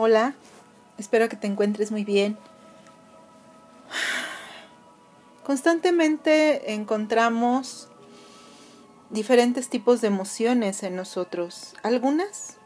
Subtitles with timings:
[0.00, 0.36] Hola,
[0.96, 2.38] espero que te encuentres muy bien.
[5.42, 7.88] Constantemente encontramos
[9.10, 11.74] diferentes tipos de emociones en nosotros.
[11.82, 12.58] Algunas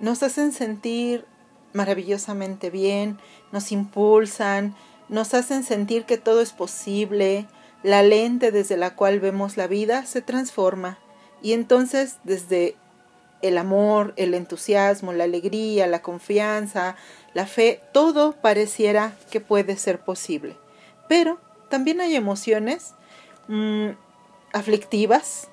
[0.00, 1.26] nos hacen sentir
[1.74, 3.20] maravillosamente bien,
[3.52, 4.74] nos impulsan,
[5.08, 7.46] nos hacen sentir que todo es posible,
[7.84, 10.98] la lente desde la cual vemos la vida se transforma
[11.40, 12.74] y entonces desde
[13.42, 16.96] el amor, el entusiasmo, la alegría, la confianza,
[17.34, 20.56] la fe, todo pareciera que puede ser posible.
[21.08, 22.94] Pero también hay emociones
[23.48, 23.90] mm,
[24.52, 25.48] aflictivas,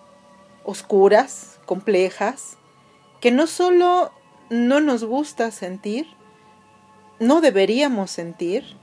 [0.64, 2.58] oscuras, complejas,
[3.22, 4.12] que no solo
[4.50, 6.08] no nos gusta sentir,
[7.20, 8.78] no deberíamos sentir,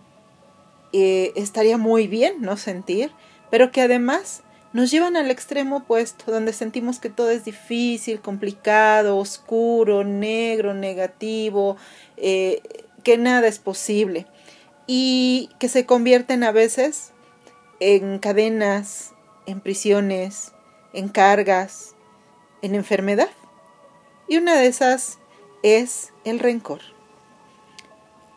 [0.92, 3.12] eh, estaría muy bien no sentir,
[3.50, 9.18] pero que además nos llevan al extremo opuesto, donde sentimos que todo es difícil, complicado,
[9.18, 11.76] oscuro, negro, negativo,
[12.16, 12.62] eh,
[13.02, 14.26] que nada es posible
[14.86, 17.12] y que se convierten a veces
[17.80, 19.12] en cadenas,
[19.46, 20.52] en prisiones,
[20.92, 21.94] en cargas,
[22.62, 23.30] en enfermedad.
[24.28, 25.18] Y una de esas
[25.62, 26.80] es el rencor.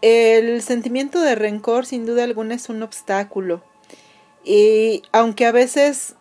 [0.02, 3.64] El sentimiento de rencor sin duda alguna es un obstáculo.
[4.44, 6.16] Y aunque a veces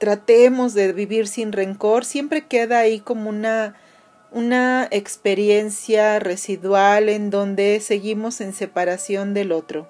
[0.00, 3.76] tratemos de vivir sin rencor, siempre queda ahí como una,
[4.32, 9.88] una experiencia residual en donde seguimos en separación del otro.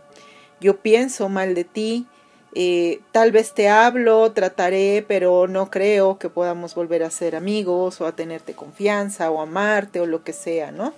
[0.60, 2.08] Yo pienso mal de ti,
[2.56, 8.00] eh, tal vez te hablo, trataré, pero no creo que podamos volver a ser amigos
[8.00, 10.92] o a tenerte confianza o amarte o lo que sea, ¿no?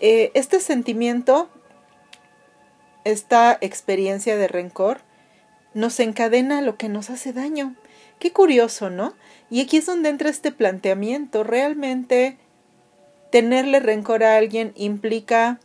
[0.00, 1.48] Eh, este sentimiento,
[3.04, 4.98] esta experiencia de rencor,
[5.74, 7.76] nos encadena lo que nos hace daño.
[8.22, 9.14] Qué curioso, ¿no?
[9.50, 11.42] Y aquí es donde entra este planteamiento.
[11.42, 12.38] Realmente
[13.32, 15.58] tenerle rencor a alguien implica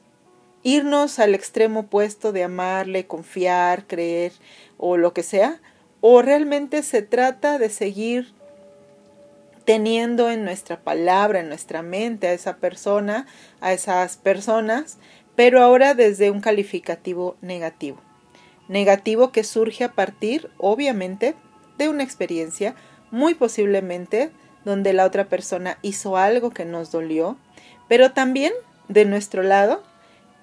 [0.64, 4.32] irnos al extremo opuesto de amarle, confiar, creer
[4.80, 5.62] o lo que sea,
[6.02, 8.34] o realmente se trata de seguir
[9.64, 13.28] teniendo en nuestra palabra, en nuestra mente a esa persona,
[13.62, 14.98] a esas personas,
[15.36, 18.02] pero ahora desde un calificativo negativo.
[18.68, 21.36] Negativo que surge a partir, obviamente,
[21.78, 22.76] de una experiencia,
[23.12, 24.32] muy posiblemente
[24.66, 27.38] donde la otra persona hizo algo que nos dolió,
[27.88, 28.54] pero también
[28.88, 29.84] de nuestro lado,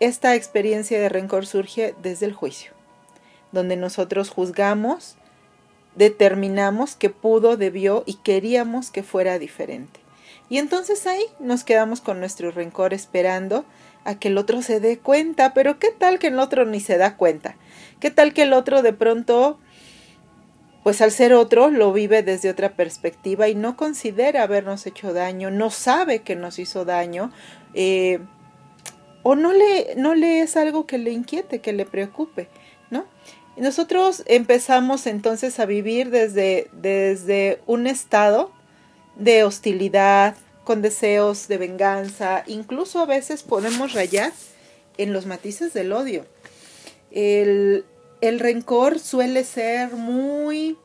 [0.01, 2.73] esta experiencia de rencor surge desde el juicio,
[3.53, 5.17] donde nosotros juzgamos,
[5.95, 10.01] determinamos que pudo, debió y queríamos que fuera diferente.
[10.49, 13.65] Y entonces ahí nos quedamos con nuestro rencor esperando
[14.05, 16.99] a que el otro se dé cuenta, pero ¿qué tal que el otro ni se
[16.99, 17.57] da cuenta?
[18.01, 19.59] ¿Qué tal que el otro de pronto
[20.85, 25.51] pues al ser otro lo vive desde otra perspectiva y no considera habernos hecho daño,
[25.51, 27.33] no sabe que nos hizo daño,
[27.73, 28.21] eh,
[29.23, 32.49] o no le, no le es algo que le inquiete, que le preocupe,
[32.91, 33.07] ¿no?
[33.57, 38.53] Nosotros empezamos entonces a vivir desde, desde un estado
[39.17, 44.33] de hostilidad, con deseos de venganza, incluso a veces podemos rayar
[44.99, 46.27] en los matices del odio.
[47.11, 47.85] El,
[48.21, 50.79] el rencor suele ser muy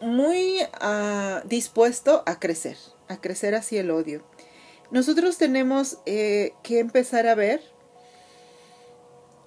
[0.00, 2.76] muy uh, dispuesto a crecer,
[3.08, 4.22] a crecer hacia el odio.
[4.90, 7.62] Nosotros tenemos eh, que empezar a ver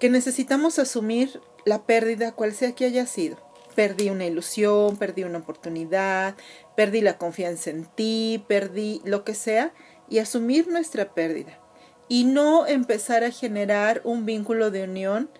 [0.00, 3.38] que necesitamos asumir la pérdida, cual sea que haya sido.
[3.76, 6.34] Perdí una ilusión, perdí una oportunidad,
[6.74, 9.72] perdí la confianza en ti, perdí lo que sea,
[10.08, 11.60] y asumir nuestra pérdida
[12.08, 15.30] y no empezar a generar un vínculo de unión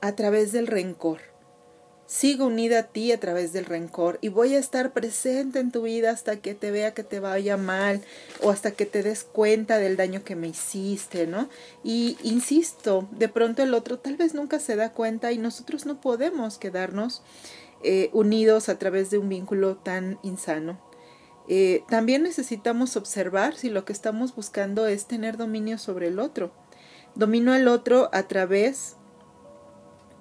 [0.00, 1.20] a través del rencor.
[2.06, 5.82] Sigo unida a ti a través del rencor y voy a estar presente en tu
[5.82, 8.02] vida hasta que te vea que te vaya mal
[8.42, 11.48] o hasta que te des cuenta del daño que me hiciste, ¿no?
[11.84, 16.00] Y insisto, de pronto el otro tal vez nunca se da cuenta y nosotros no
[16.00, 17.22] podemos quedarnos
[17.84, 20.89] eh, unidos a través de un vínculo tan insano.
[21.52, 26.52] Eh, también necesitamos observar si lo que estamos buscando es tener dominio sobre el otro.
[27.16, 28.94] Domino al otro a través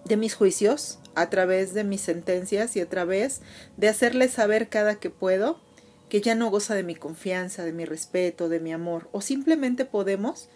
[0.05, 3.41] de mis juicios, a través de mis sentencias y a través
[3.77, 5.61] de hacerle saber cada que puedo
[6.09, 9.85] que ya no goza de mi confianza, de mi respeto, de mi amor, o simplemente
[9.85, 10.49] podemos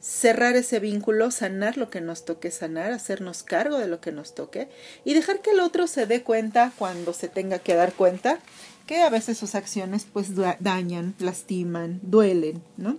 [0.00, 4.34] cerrar ese vínculo, sanar lo que nos toque sanar, hacernos cargo de lo que nos
[4.34, 4.70] toque
[5.04, 8.38] y dejar que el otro se dé cuenta cuando se tenga que dar cuenta
[8.86, 12.96] que a veces sus acciones pues dañan, lastiman, duelen, ¿no?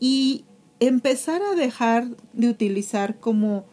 [0.00, 0.44] Y
[0.80, 3.64] empezar a dejar de utilizar como,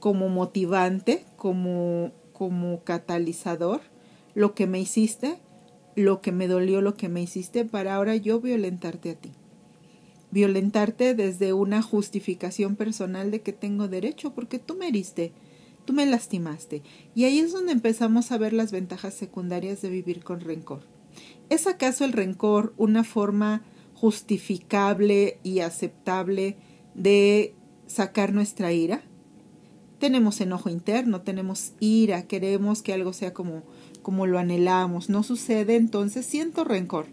[0.00, 3.82] como motivante, como, como catalizador,
[4.34, 5.38] lo que me hiciste,
[5.94, 9.32] lo que me dolió, lo que me hiciste, para ahora yo violentarte a ti.
[10.30, 15.32] violentarte desde una justificación personal de que tengo derecho porque tú me heriste,
[15.84, 16.82] tú me lastimaste.
[17.14, 20.80] Y ahí es donde empezamos a ver las ventajas secundarias de vivir con rencor.
[21.48, 23.62] ¿Es acaso el rencor una forma
[23.94, 26.56] justificable y aceptable
[26.94, 27.54] de
[27.86, 29.02] sacar nuestra ira?
[29.98, 33.62] Tenemos enojo interno, tenemos ira, queremos que algo sea como,
[34.02, 35.08] como lo anhelamos.
[35.08, 37.06] No sucede, entonces siento rencor.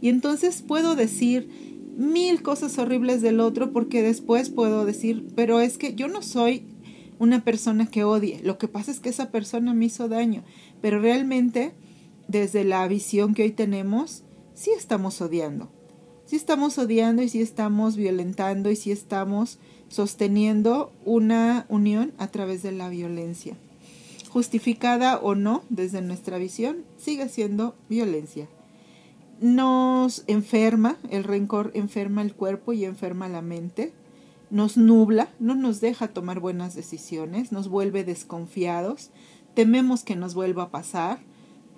[0.00, 1.48] Y entonces puedo decir
[1.96, 6.62] mil cosas horribles del otro porque después puedo decir, pero es que yo no soy
[7.18, 8.40] una persona que odie.
[8.44, 10.44] Lo que pasa es que esa persona me hizo daño.
[10.80, 11.72] Pero realmente,
[12.28, 14.22] desde la visión que hoy tenemos,
[14.54, 15.68] sí estamos odiando.
[16.26, 19.58] Sí estamos odiando y sí estamos violentando y sí estamos
[19.88, 23.56] sosteniendo una unión a través de la violencia.
[24.28, 28.46] Justificada o no, desde nuestra visión, sigue siendo violencia.
[29.40, 33.94] Nos enferma, el rencor enferma el cuerpo y enferma la mente,
[34.50, 39.10] nos nubla, no nos deja tomar buenas decisiones, nos vuelve desconfiados,
[39.54, 41.20] tememos que nos vuelva a pasar,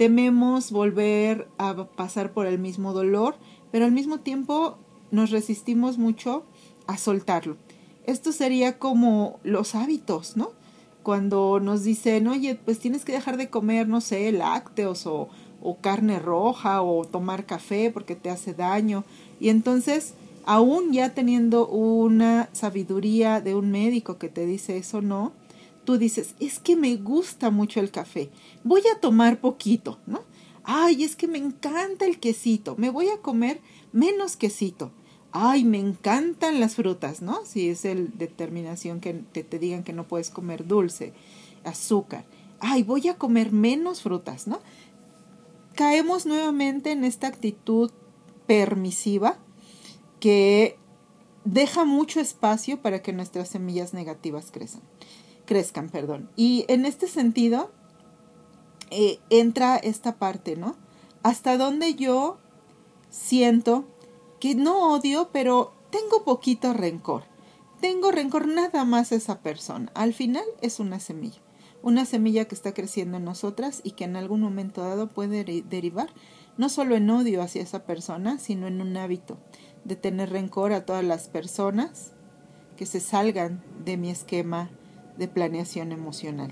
[0.00, 3.35] tememos volver a pasar por el mismo dolor,
[3.70, 4.79] pero al mismo tiempo
[5.11, 6.43] nos resistimos mucho
[6.87, 7.58] a soltarlo.
[8.06, 10.52] Esto sería como los hábitos, ¿no?
[11.02, 15.29] Cuando nos dicen, oye, pues tienes que dejar de comer, no sé, lácteos o,
[15.61, 19.05] o carne roja o tomar café porque te hace daño.
[19.38, 20.14] Y entonces,
[20.47, 25.32] aún ya teniendo una sabiduría de un médico que te dice eso no,
[25.91, 28.31] tú dices, es que me gusta mucho el café,
[28.63, 30.23] voy a tomar poquito, ¿no?
[30.63, 33.61] Ay, es que me encanta el quesito, me voy a comer
[33.93, 34.93] menos quesito
[35.33, 37.45] ay, me encantan las frutas, ¿no?
[37.45, 41.13] Si es el determinación que te, te digan que no puedes comer dulce,
[41.65, 42.25] azúcar.
[42.61, 44.61] Ay, voy a comer menos frutas, ¿no?
[45.75, 47.91] Caemos nuevamente en esta actitud
[48.47, 49.39] permisiva
[50.19, 50.77] que
[51.45, 54.83] deja mucho espacio para que nuestras semillas negativas crezcan,
[55.50, 56.31] crezcan, perdón.
[56.37, 57.73] Y en este sentido
[58.93, 60.76] eh, entra esta parte, ¿no?
[61.25, 62.38] Hasta donde yo
[63.11, 63.85] siento
[64.38, 67.25] que no odio, pero tengo poquito rencor.
[67.81, 69.91] Tengo rencor nada más a esa persona.
[69.97, 71.41] Al final es una semilla.
[71.82, 76.11] Una semilla que está creciendo en nosotras y que en algún momento dado puede derivar
[76.58, 79.37] no solo en odio hacia esa persona, sino en un hábito
[79.85, 82.12] de tener rencor a todas las personas
[82.76, 84.70] que se salgan de mi esquema
[85.21, 86.51] de planeación emocional.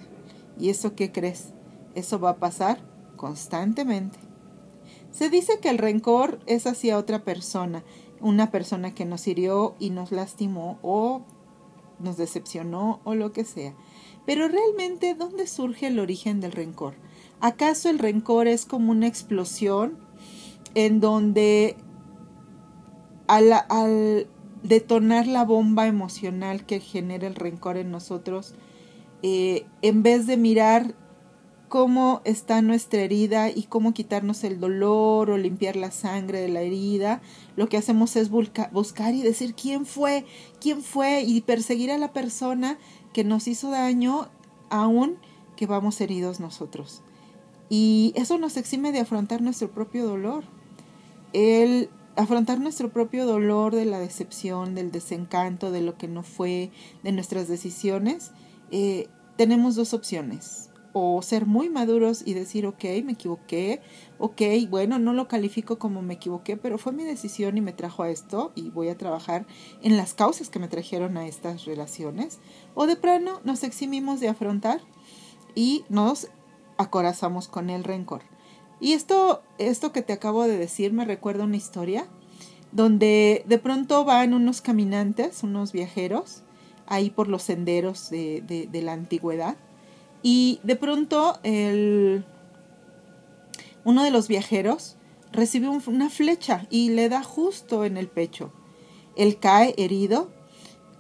[0.61, 1.55] ¿Y eso qué crees?
[1.95, 2.79] Eso va a pasar
[3.17, 4.19] constantemente.
[5.11, 7.83] Se dice que el rencor es hacia otra persona,
[8.21, 11.23] una persona que nos hirió y nos lastimó o
[11.99, 13.75] nos decepcionó o lo que sea.
[14.27, 16.95] Pero realmente, ¿dónde surge el origen del rencor?
[17.41, 19.97] ¿Acaso el rencor es como una explosión
[20.75, 21.77] en donde
[23.29, 24.27] al, al
[24.63, 28.55] detonar la bomba emocional que genera el rencor en nosotros,
[29.23, 30.95] eh, en vez de mirar
[31.69, 36.63] cómo está nuestra herida y cómo quitarnos el dolor o limpiar la sangre de la
[36.63, 37.21] herida,
[37.57, 40.25] lo que hacemos es buscar y decir quién fue,
[40.61, 42.79] quién fue y perseguir a la persona
[43.13, 44.29] que nos hizo daño
[44.71, 45.17] aún
[45.57, 47.03] que vamos heridos nosotros.
[47.69, 50.45] Y eso nos exime de afrontar nuestro propio dolor.
[51.35, 56.71] El afrontar nuestro propio dolor de la decepción, del desencanto, de lo que no fue,
[57.05, 58.33] de nuestras decisiones,
[58.71, 63.81] eh, tenemos dos opciones o ser muy maduros y decir, ok, me equivoqué,
[64.19, 68.03] ok, bueno, no lo califico como me equivoqué, pero fue mi decisión y me trajo
[68.03, 69.47] a esto y voy a trabajar
[69.83, 72.41] en las causas que me trajeron a estas relaciones.
[72.75, 74.81] O de plano nos eximimos de afrontar
[75.55, 76.29] y nos
[76.79, 78.23] acorazamos con el rencor.
[78.81, 82.07] Y esto, esto que te acabo de decir me recuerda una historia
[82.71, 86.43] donde de pronto van unos caminantes, unos viajeros,
[86.87, 89.57] ahí por los senderos de, de la antigüedad,
[90.23, 92.25] y de pronto el,
[93.85, 94.97] uno de los viajeros
[95.33, 98.53] recibe una flecha y le da justo en el pecho.
[99.17, 100.31] Él cae herido,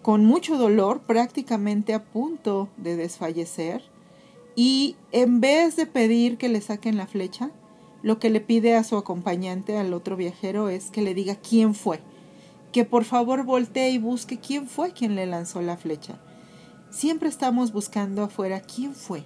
[0.03, 3.83] con mucho dolor, prácticamente a punto de desfallecer,
[4.55, 7.51] y en vez de pedir que le saquen la flecha,
[8.02, 11.75] lo que le pide a su acompañante, al otro viajero, es que le diga quién
[11.75, 12.00] fue,
[12.73, 16.19] que por favor voltee y busque quién fue quien le lanzó la flecha.
[16.90, 19.25] Siempre estamos buscando afuera quién fue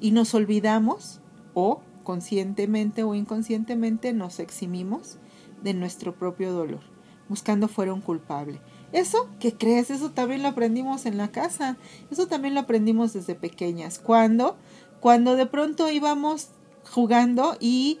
[0.00, 1.20] y nos olvidamos
[1.54, 5.18] o conscientemente o inconscientemente nos eximimos
[5.62, 6.80] de nuestro propio dolor,
[7.28, 8.60] buscando fuera un culpable.
[8.92, 9.90] Eso, ¿qué crees?
[9.90, 11.76] Eso también lo aprendimos en la casa.
[12.10, 14.00] Eso también lo aprendimos desde pequeñas.
[14.00, 14.56] Cuando,
[15.00, 16.48] cuando de pronto íbamos
[16.84, 17.98] jugando y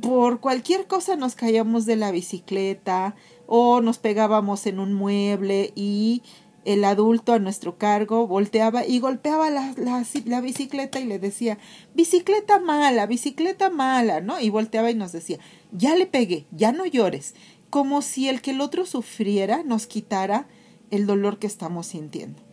[0.00, 3.14] por cualquier cosa nos caíamos de la bicicleta
[3.46, 6.22] o nos pegábamos en un mueble y
[6.64, 11.58] el adulto a nuestro cargo volteaba y golpeaba la, la, la, bicicleta y le decía,
[11.94, 14.40] bicicleta mala, bicicleta mala, ¿no?
[14.40, 15.38] Y volteaba y nos decía,
[15.70, 17.36] ya le pegué, ya no llores,
[17.70, 20.48] como si el que el otro sufriera nos quitara
[20.90, 22.45] el dolor que estamos sintiendo.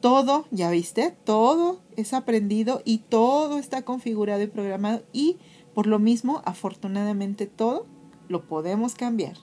[0.00, 5.36] Todo, ya viste, todo es aprendido y todo está configurado y programado y
[5.74, 7.86] por lo mismo, afortunadamente, todo
[8.28, 9.36] lo podemos cambiar.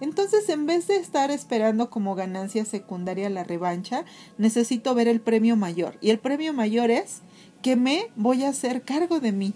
[0.00, 4.04] Entonces, en vez de estar esperando como ganancia secundaria la revancha,
[4.38, 5.96] necesito ver el premio mayor.
[6.00, 7.22] Y el premio mayor es
[7.62, 9.54] que me voy a hacer cargo de mí,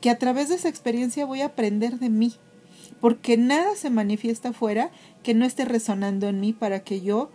[0.00, 2.34] que a través de esa experiencia voy a aprender de mí,
[3.00, 4.90] porque nada se manifiesta afuera
[5.22, 7.30] que no esté resonando en mí para que yo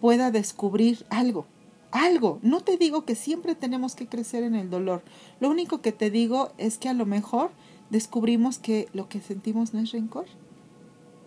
[0.00, 1.46] pueda descubrir algo.
[1.92, 2.38] Algo.
[2.42, 5.02] No te digo que siempre tenemos que crecer en el dolor.
[5.40, 7.50] Lo único que te digo es que a lo mejor
[7.90, 10.26] descubrimos que lo que sentimos no es rencor,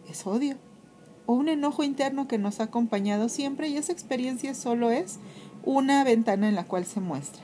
[0.09, 0.57] es odio
[1.25, 5.19] o un enojo interno que nos ha acompañado siempre y esa experiencia solo es
[5.63, 7.43] una ventana en la cual se muestra.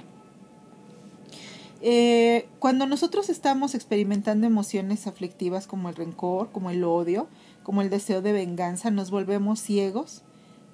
[1.84, 7.28] Eh, cuando nosotros estamos experimentando emociones aflictivas como el rencor, como el odio,
[7.64, 10.22] como el deseo de venganza, nos volvemos ciegos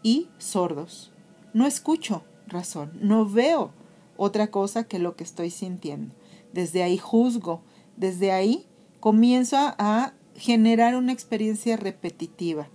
[0.04, 1.12] y sordos.
[1.54, 3.72] No escucho razón, no veo
[4.18, 6.13] otra cosa que lo que estoy sintiendo.
[6.54, 7.62] Desde ahí juzgo,
[7.96, 8.66] desde ahí
[9.00, 12.68] comienzo a generar una experiencia repetitiva.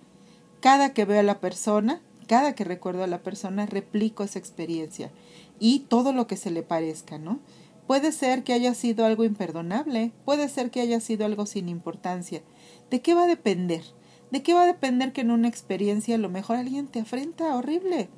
[0.61, 5.11] Cada que veo a la persona, cada que recuerdo a la persona, replico esa experiencia
[5.59, 7.41] y todo lo que se le parezca, ¿no?
[7.87, 12.43] Puede ser que haya sido algo imperdonable, puede ser que haya sido algo sin importancia.
[12.91, 13.83] ¿De qué va a depender?
[14.31, 17.55] ¿De qué va a depender que en una experiencia a lo mejor alguien te afrenta
[17.57, 18.09] horrible?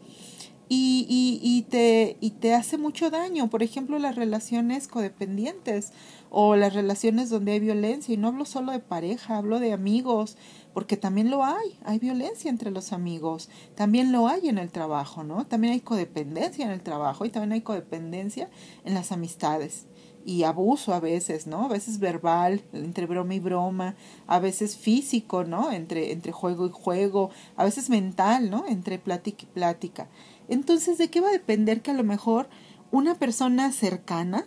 [0.69, 3.51] Y, y, y, te, y te hace mucho daño.
[3.51, 5.93] Por ejemplo, las relaciones codependientes
[6.31, 8.15] o las relaciones donde hay violencia.
[8.15, 10.37] Y no hablo solo de pareja, hablo de amigos,
[10.73, 11.79] porque también lo hay.
[11.85, 15.47] Hay violencia entre los amigos, también lo hay en el trabajo, ¿no?
[15.47, 18.51] También hay codependencia en el trabajo y también hay codependencia
[18.85, 19.87] en las amistades.
[20.27, 21.67] Y abuso a veces, ¿no?
[21.67, 23.95] A veces verbal, entre broma y broma,
[24.27, 25.71] a veces físico, ¿no?
[25.71, 28.65] Entre, entre juego y juego, a veces mental, ¿no?
[28.67, 30.09] Entre plática y plática.
[30.49, 32.49] Entonces, ¿de qué va a depender que a lo mejor
[32.91, 34.47] una persona cercana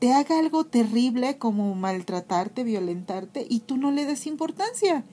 [0.00, 5.04] te haga algo terrible como maltratarte, violentarte y tú no le des importancia.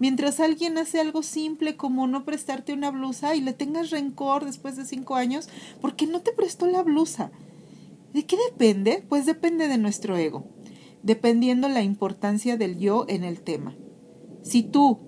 [0.00, 4.76] Mientras alguien hace algo simple como no prestarte una blusa y le tengas rencor después
[4.76, 5.48] de cinco años
[5.80, 7.30] porque no te prestó la blusa.
[8.12, 9.04] ¿De qué depende?
[9.08, 10.44] Pues depende de nuestro ego,
[11.04, 13.76] dependiendo la importancia del yo en el tema.
[14.42, 14.98] Si tú,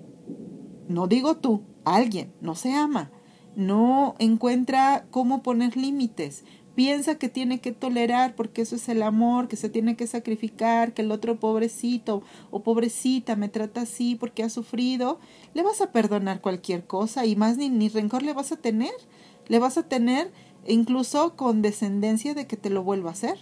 [0.89, 3.11] no digo tú, alguien no se ama,
[3.57, 6.45] no encuentra cómo poner límites,
[6.75, 10.93] piensa que tiene que tolerar porque eso es el amor, que se tiene que sacrificar,
[10.93, 15.21] que el otro pobrecito o pobrecita me trata así porque ha sufrido,
[15.55, 18.93] le vas a perdonar cualquier cosa y más ni, ni rencor le vas a tener,
[19.49, 20.33] le vas a tener
[20.67, 23.39] incluso con descendencia de que te lo vuelva a hacer.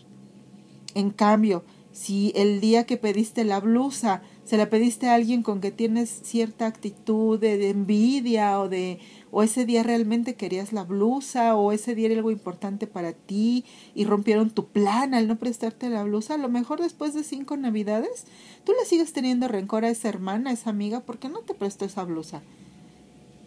[0.94, 5.60] En cambio, si el día que pediste la blusa se la pediste a alguien con
[5.60, 8.98] que tienes cierta actitud de envidia o de
[9.30, 13.64] o ese día realmente querías la blusa, o ese día era algo importante para ti
[13.94, 17.56] y rompieron tu plan al no prestarte la blusa, a lo mejor después de cinco
[17.56, 18.26] navidades
[18.64, 21.86] tú le sigues teniendo rencor a esa hermana, a esa amiga, porque no te prestó
[21.86, 22.42] esa blusa.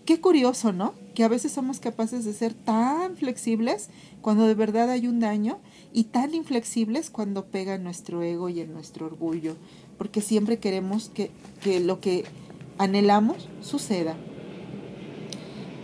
[0.05, 0.93] Qué curioso, ¿no?
[1.15, 3.89] Que a veces somos capaces de ser tan flexibles
[4.21, 5.57] cuando de verdad hay un daño
[5.93, 9.55] y tan inflexibles cuando pega en nuestro ego y en nuestro orgullo,
[9.97, 12.25] porque siempre queremos que, que lo que
[12.77, 14.15] anhelamos suceda.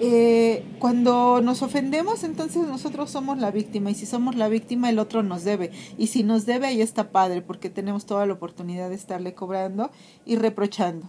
[0.04, 4.98] Eh, cuando nos ofendemos, entonces nosotros somos la víctima y si somos la víctima, el
[4.98, 5.72] otro nos debe.
[5.98, 9.92] Y si nos debe, ahí está padre porque tenemos toda la oportunidad de estarle cobrando
[10.26, 11.08] y reprochando.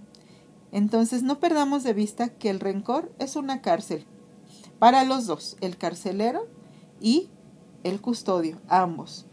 [0.72, 4.04] Entonces no perdamos de vista que el rencor es una cárcel
[4.78, 6.48] para los dos, el carcelero
[7.00, 7.30] y
[7.84, 9.26] el custodio, ambos.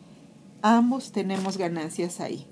[0.61, 2.47] Ambos tenemos ganancias ahí.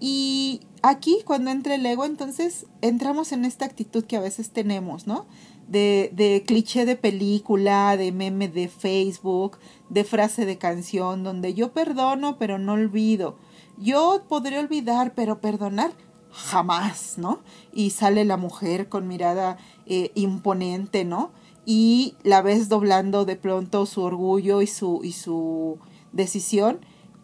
[0.00, 5.06] Y aquí, cuando entra el ego, entonces entramos en esta actitud que a veces tenemos,
[5.06, 5.26] ¿no?
[5.70, 11.72] de, de cliché de película, de meme de Facebook, de frase de canción, donde yo
[11.72, 13.36] perdono pero no olvido.
[13.78, 15.92] Yo podré olvidar pero perdonar
[16.32, 17.40] jamás, ¿no?
[17.72, 21.30] Y sale la mujer con mirada eh, imponente, ¿no?
[21.64, 25.78] Y la ves doblando de pronto su orgullo y su, y su
[26.12, 26.80] decisión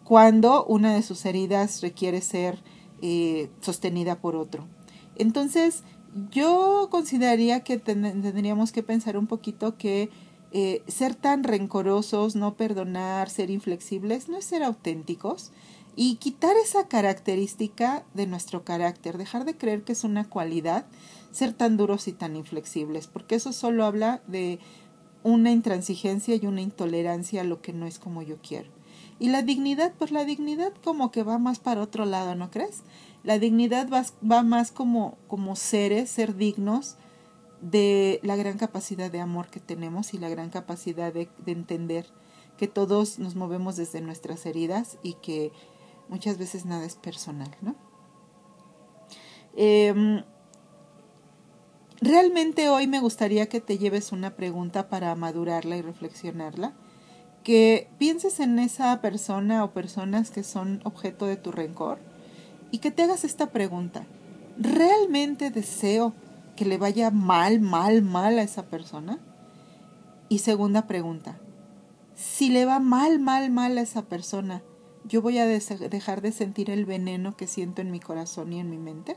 [0.07, 2.63] cuando una de sus heridas requiere ser
[3.01, 4.65] eh, sostenida por otro.
[5.17, 5.83] Entonces,
[6.31, 10.09] yo consideraría que tendríamos que pensar un poquito que
[10.53, 15.51] eh, ser tan rencorosos, no perdonar, ser inflexibles, no es ser auténticos
[15.97, 20.85] y quitar esa característica de nuestro carácter, dejar de creer que es una cualidad,
[21.33, 24.59] ser tan duros y tan inflexibles, porque eso solo habla de
[25.23, 28.76] una intransigencia y una intolerancia a lo que no es como yo quiero.
[29.19, 32.83] Y la dignidad, pues la dignidad como que va más para otro lado, ¿no crees?
[33.23, 36.97] La dignidad va, va más como, como seres, ser dignos
[37.61, 42.05] de la gran capacidad de amor que tenemos y la gran capacidad de, de entender
[42.57, 45.51] que todos nos movemos desde nuestras heridas y que
[46.09, 47.75] muchas veces nada es personal, ¿no?
[49.55, 50.23] Eh,
[51.99, 56.75] realmente hoy me gustaría que te lleves una pregunta para madurarla y reflexionarla,
[57.47, 61.97] que pienses en esa persona o personas que son objeto de tu rencor
[62.71, 64.05] y que te hagas esta pregunta.
[64.57, 66.13] ¿Realmente deseo
[66.57, 69.19] que le vaya mal, mal, mal a esa persona?
[70.27, 71.39] Y segunda pregunta,
[72.15, 74.61] si le va mal, mal, mal a esa persona,
[75.05, 78.69] ¿yo voy a dejar de sentir el veneno que siento en mi corazón y en
[78.69, 79.15] mi mente?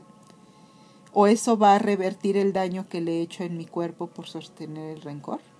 [1.11, 4.25] ¿O eso va a revertir el daño que le he hecho en mi cuerpo por
[4.29, 5.50] sostener el rencor?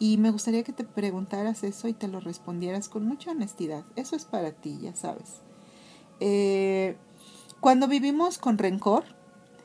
[0.00, 3.84] Y me gustaría que te preguntaras eso y te lo respondieras con mucha honestidad.
[3.96, 5.42] Eso es para ti, ya sabes.
[6.20, 6.96] Eh,
[7.60, 9.04] cuando vivimos con rencor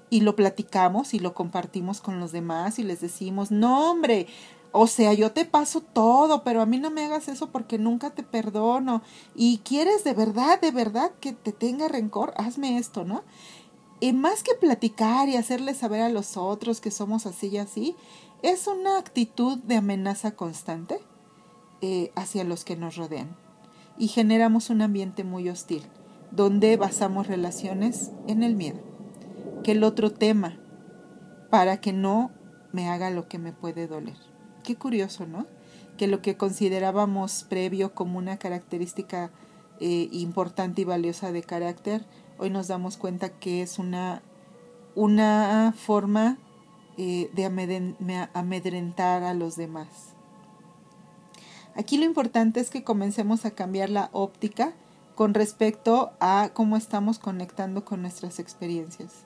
[0.10, 4.28] y lo platicamos y lo compartimos con los demás y les decimos, no hombre,
[4.74, 8.10] o sea, yo te paso todo, pero a mí no me hagas eso porque nunca
[8.10, 9.04] te perdono.
[9.36, 13.24] Y quieres de verdad, de verdad que te tenga rencor, hazme esto, ¿no?
[14.02, 17.96] Y más que platicar y hacerle saber a los otros que somos así y así,
[18.42, 21.00] es una actitud de amenaza constante
[21.82, 23.36] eh, hacia los que nos rodean.
[23.98, 25.84] Y generamos un ambiente muy hostil,
[26.32, 28.80] donde basamos relaciones en el miedo.
[29.64, 30.58] Que el otro tema,
[31.50, 32.32] para que no
[32.72, 34.18] me haga lo que me puede doler.
[34.64, 35.48] Qué curioso, ¿no?
[35.98, 39.32] Que lo que considerábamos previo como una característica
[39.80, 42.06] eh, importante y valiosa de carácter,
[42.38, 44.22] hoy nos damos cuenta que es una,
[44.94, 46.38] una forma
[46.98, 47.46] eh, de
[48.34, 49.88] amedrentar a los demás.
[51.76, 54.74] Aquí lo importante es que comencemos a cambiar la óptica
[55.16, 59.26] con respecto a cómo estamos conectando con nuestras experiencias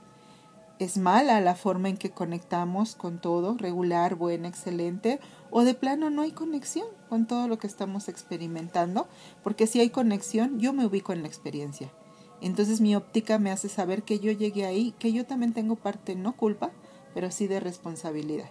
[0.79, 5.19] es mala la forma en que conectamos con todo, regular, buena, excelente,
[5.51, 9.07] o de plano no hay conexión con todo lo que estamos experimentando,
[9.43, 11.91] porque si hay conexión, yo me ubico en la experiencia.
[12.41, 16.15] Entonces mi óptica me hace saber que yo llegué ahí, que yo también tengo parte,
[16.15, 16.71] no culpa,
[17.13, 18.49] pero sí de responsabilidad.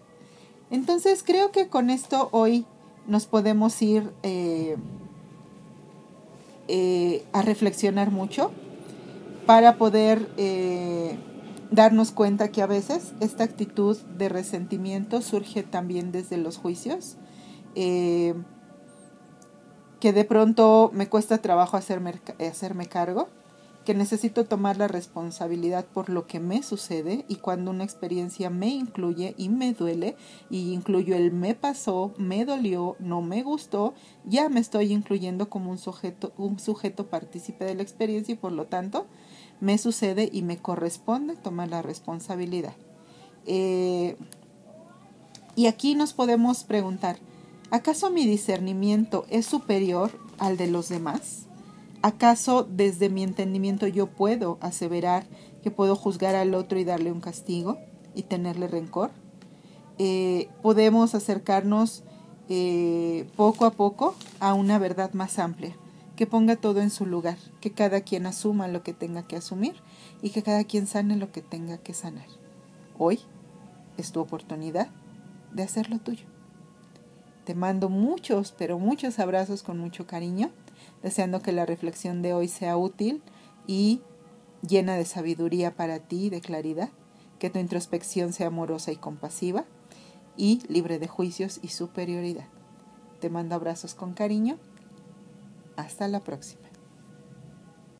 [0.70, 2.66] Entonces creo que con esto hoy
[3.06, 4.76] nos podemos ir eh,
[6.68, 8.52] eh, a reflexionar mucho
[9.46, 11.18] para poder eh,
[11.70, 17.16] darnos cuenta que a veces esta actitud de resentimiento surge también desde los juicios,
[17.74, 18.34] que
[20.00, 23.28] de pronto me cuesta trabajo hacerme, hacerme cargo,
[23.88, 28.68] que necesito tomar la responsabilidad por lo que me sucede y cuando una experiencia me
[28.68, 30.14] incluye y me duele
[30.50, 33.94] y incluyo el me pasó, me dolió, no me gustó,
[34.26, 38.52] ya me estoy incluyendo como un sujeto, un sujeto partícipe de la experiencia y por
[38.52, 39.06] lo tanto
[39.58, 42.74] me sucede y me corresponde tomar la responsabilidad.
[43.46, 44.18] Eh,
[45.56, 47.16] y aquí nos podemos preguntar,
[47.70, 51.47] ¿acaso mi discernimiento es superior al de los demás?
[52.02, 55.26] ¿Acaso desde mi entendimiento yo puedo aseverar
[55.62, 57.78] que puedo juzgar al otro y darle un castigo
[58.14, 59.10] y tenerle rencor?
[59.98, 62.04] Eh, podemos acercarnos
[62.48, 65.76] eh, poco a poco a una verdad más amplia
[66.18, 69.76] que ponga todo en su lugar, que cada quien asuma lo que tenga que asumir
[70.20, 72.26] y que cada quien sane lo que tenga que sanar.
[72.98, 73.20] Hoy
[73.96, 74.88] es tu oportunidad
[75.52, 76.26] de hacerlo tuyo.
[77.44, 80.50] Te mando muchos, pero muchos abrazos con mucho cariño,
[81.02, 83.22] deseando que la reflexión de hoy sea útil
[83.66, 84.00] y
[84.66, 86.90] llena de sabiduría para ti y de claridad,
[87.38, 89.64] que tu introspección sea amorosa y compasiva
[90.36, 92.46] y libre de juicios y superioridad.
[93.20, 94.58] Te mando abrazos con cariño
[95.76, 96.67] hasta la próxima.